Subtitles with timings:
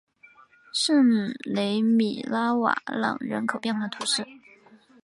[0.73, 4.25] 圣雷米拉瓦朗人口变化图示